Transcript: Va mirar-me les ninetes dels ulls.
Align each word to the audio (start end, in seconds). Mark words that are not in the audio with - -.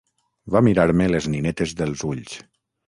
Va 0.55 0.61
mirar-me 0.69 1.11
les 1.17 1.29
ninetes 1.35 1.79
dels 1.85 2.09
ulls. 2.13 2.37